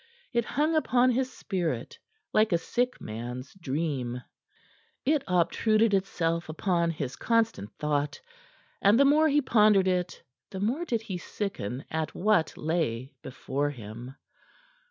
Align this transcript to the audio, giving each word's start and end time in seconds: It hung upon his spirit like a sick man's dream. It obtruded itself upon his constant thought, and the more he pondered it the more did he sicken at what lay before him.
It 0.33 0.45
hung 0.45 0.73
upon 0.75 1.11
his 1.11 1.31
spirit 1.31 1.99
like 2.33 2.51
a 2.51 2.57
sick 2.57 2.99
man's 2.99 3.53
dream. 3.53 4.23
It 5.05 5.23
obtruded 5.27 5.93
itself 5.93 6.49
upon 6.49 6.89
his 6.89 7.15
constant 7.15 7.71
thought, 7.77 8.19
and 8.81 8.99
the 8.99 9.05
more 9.05 9.27
he 9.29 9.41
pondered 9.43 9.87
it 9.87 10.23
the 10.49 10.59
more 10.59 10.85
did 10.85 11.03
he 11.03 11.19
sicken 11.19 11.85
at 11.91 12.15
what 12.15 12.57
lay 12.57 13.13
before 13.21 13.69
him. 13.69 14.15